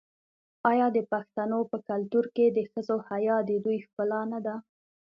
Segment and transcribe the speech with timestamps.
[0.71, 4.55] آیا د پښتنو په کلتور کې د ښځو حیا د دوی ښکلا نه ده؟